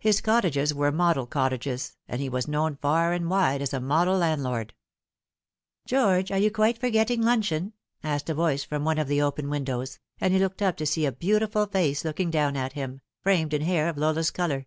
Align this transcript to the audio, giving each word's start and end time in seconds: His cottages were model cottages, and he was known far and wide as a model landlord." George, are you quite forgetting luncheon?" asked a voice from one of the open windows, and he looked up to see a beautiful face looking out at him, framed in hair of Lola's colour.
His 0.00 0.20
cottages 0.20 0.74
were 0.74 0.90
model 0.90 1.28
cottages, 1.28 1.94
and 2.08 2.20
he 2.20 2.28
was 2.28 2.48
known 2.48 2.74
far 2.74 3.12
and 3.12 3.30
wide 3.30 3.62
as 3.62 3.72
a 3.72 3.78
model 3.78 4.18
landlord." 4.18 4.74
George, 5.86 6.32
are 6.32 6.38
you 6.38 6.50
quite 6.50 6.76
forgetting 6.76 7.22
luncheon?" 7.22 7.72
asked 8.02 8.28
a 8.28 8.34
voice 8.34 8.64
from 8.64 8.84
one 8.84 8.98
of 8.98 9.06
the 9.06 9.22
open 9.22 9.48
windows, 9.48 10.00
and 10.20 10.34
he 10.34 10.40
looked 10.40 10.60
up 10.60 10.76
to 10.78 10.86
see 10.86 11.06
a 11.06 11.12
beautiful 11.12 11.66
face 11.66 12.04
looking 12.04 12.34
out 12.36 12.56
at 12.56 12.72
him, 12.72 13.00
framed 13.20 13.54
in 13.54 13.62
hair 13.62 13.88
of 13.88 13.96
Lola's 13.96 14.32
colour. 14.32 14.66